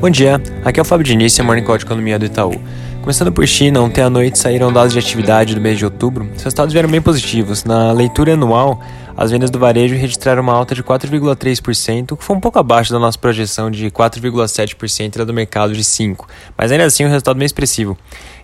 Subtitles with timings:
[0.00, 2.54] Bom dia, aqui é o Fábio Diniz, é Morning Call de Economia do Itaú.
[3.02, 6.24] Começando por China, ontem à noite saíram dados de atividade do mês de outubro.
[6.34, 7.64] Os resultados vieram bem positivos.
[7.64, 8.80] Na leitura anual,
[9.20, 12.98] as vendas do varejo registraram uma alta de 4,3%, que foi um pouco abaixo da
[12.98, 16.24] nossa projeção de 4,7% e da do mercado de 5%,
[16.56, 17.98] mas ainda assim um resultado bem expressivo.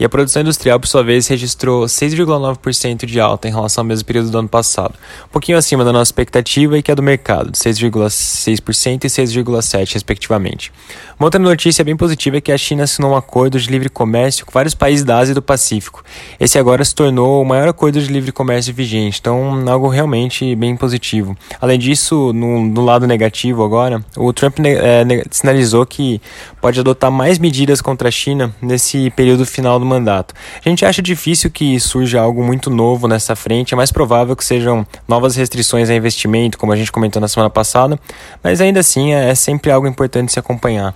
[0.00, 4.06] E a produção industrial, por sua vez, registrou 6,9% de alta em relação ao mesmo
[4.06, 4.94] período do ano passado,
[5.26, 9.92] um pouquinho acima da nossa expectativa e que é do mercado, de 6,6% e 6,7%,
[9.92, 10.72] respectivamente.
[11.18, 14.46] Uma outra notícia bem positiva é que a China assinou um acordo de livre comércio
[14.46, 16.02] com vários países da Ásia e do Pacífico.
[16.40, 20.76] Esse agora se tornou o maior acordo de livre comércio vigente, então algo realmente bem
[20.76, 21.36] positivo.
[21.60, 26.22] Além disso, no, no lado negativo agora, o Trump é, sinalizou que
[26.60, 30.32] pode adotar mais medidas contra a China nesse período final do mandato.
[30.64, 34.44] A gente acha difícil que surja algo muito novo nessa frente, é mais provável que
[34.44, 37.98] sejam novas restrições a investimento, como a gente comentou na semana passada,
[38.42, 40.94] mas ainda assim é, é sempre algo importante se acompanhar.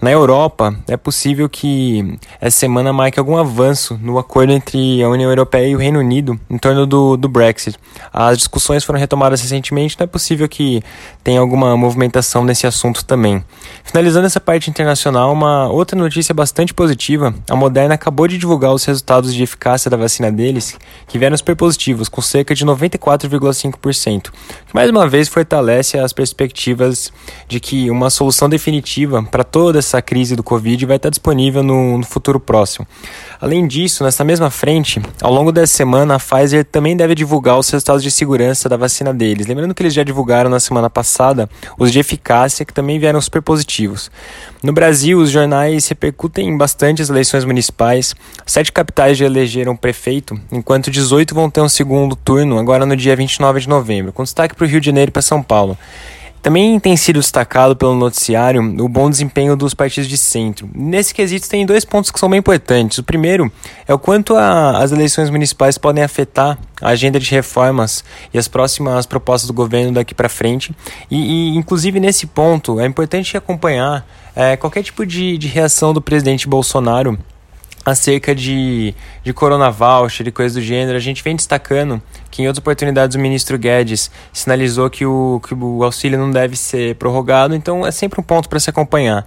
[0.00, 5.30] Na Europa, é possível que essa semana marque algum avanço no acordo entre a União
[5.30, 7.78] Europeia e o Reino Unido em torno do, do Brexit.
[8.12, 10.82] As discussões foram retomadas recentemente, não é possível que
[11.24, 13.42] tenha alguma movimentação nesse assunto também.
[13.84, 18.84] Finalizando essa parte internacional, uma outra notícia bastante positiva: a Moderna acabou de divulgar os
[18.84, 24.22] resultados de eficácia da vacina deles, que vieram super positivos, com cerca de 94,5%,
[24.66, 27.10] que mais uma vez fortalece as perspectivas
[27.48, 31.98] de que uma solução definitiva para toda essa crise do Covid vai estar disponível no,
[31.98, 32.86] no futuro próximo.
[33.40, 37.70] Além disso, nessa mesma frente, ao longo dessa semana, a Pfizer também deve divulgar os
[37.70, 39.46] resultados de segurança da vacina deles.
[39.46, 41.48] Lembrando que eles já divulgaram na semana passada
[41.78, 44.10] os de eficácia, que também vieram super positivos.
[44.62, 48.14] No Brasil, os jornais repercutem bastante as eleições municipais.
[48.44, 53.14] Sete capitais já elegeram prefeito, enquanto 18 vão ter um segundo turno agora no dia
[53.14, 55.78] 29 de novembro, com destaque para o Rio de Janeiro e para São Paulo.
[56.42, 60.68] Também tem sido destacado pelo noticiário o bom desempenho dos partidos de centro.
[60.72, 62.98] Nesse quesito tem dois pontos que são bem importantes.
[62.98, 63.50] O primeiro
[63.86, 68.46] é o quanto a, as eleições municipais podem afetar a agenda de reformas e as
[68.46, 70.74] próximas propostas do governo daqui para frente.
[71.10, 76.00] E, e, inclusive nesse ponto é importante acompanhar é, qualquer tipo de, de reação do
[76.00, 77.18] presidente Bolsonaro
[77.86, 78.92] acerca de,
[79.22, 82.02] de Corona Voucher e coisas do gênero, a gente vem destacando
[82.32, 86.56] que em outras oportunidades o ministro Guedes sinalizou que o, que o auxílio não deve
[86.56, 89.24] ser prorrogado, então é sempre um ponto para se acompanhar.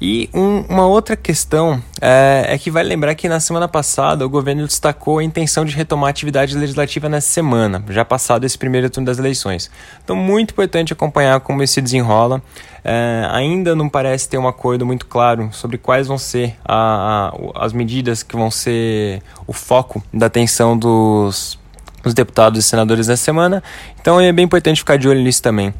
[0.00, 4.28] E um, uma outra questão é, é, que vale lembrar que na semana passada o
[4.28, 8.88] governo destacou a intenção de retomar a atividade legislativa nessa semana, já passado esse primeiro
[8.88, 9.68] turno das eleições.
[10.04, 12.40] Então, muito importante acompanhar como isso se desenrola.
[12.84, 17.64] É, ainda não parece ter um acordo muito claro sobre quais vão ser a, a,
[17.64, 21.58] as medidas que vão ser o foco da atenção dos,
[22.04, 23.64] dos deputados e senadores nessa semana.
[24.00, 25.74] Então, é bem importante ficar de olho nisso também.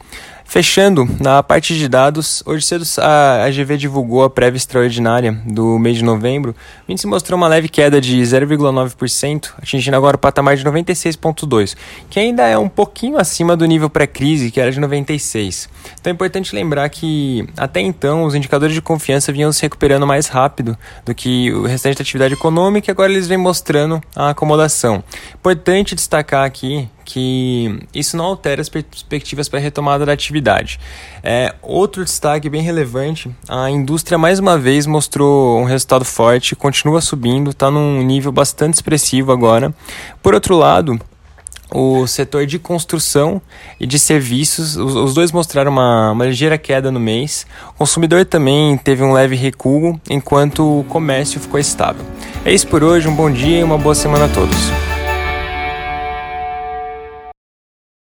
[0.48, 5.98] Fechando, na parte de dados, hoje cedo a AGV divulgou a prévia extraordinária do mês
[5.98, 6.56] de novembro.
[6.88, 11.76] O índice mostrou uma leve queda de 0,9%, atingindo agora o patamar de 96,2%,
[12.08, 15.68] que ainda é um pouquinho acima do nível pré-crise, que era de 96%.
[16.00, 20.28] Então é importante lembrar que até então os indicadores de confiança vinham se recuperando mais
[20.28, 25.04] rápido do que o restante da atividade econômica e agora eles vêm mostrando a acomodação.
[25.34, 30.78] Importante destacar aqui que isso não altera as perspectivas para a retomada da atividade.
[31.22, 37.00] É, outro destaque bem relevante, a indústria mais uma vez mostrou um resultado forte, continua
[37.00, 39.74] subindo, está num nível bastante expressivo agora.
[40.22, 41.00] Por outro lado,
[41.70, 43.40] o setor de construção
[43.80, 47.46] e de serviços, os, os dois mostraram uma, uma, ligeira queda no mês.
[47.70, 52.04] O consumidor também teve um leve recuo, enquanto o comércio ficou estável.
[52.44, 54.97] É isso por hoje, um bom dia e uma boa semana a todos.